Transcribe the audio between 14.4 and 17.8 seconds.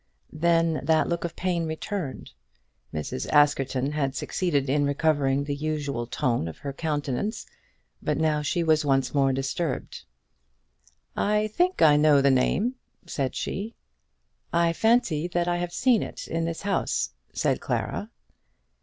"I fancy that I have seen it in this house," said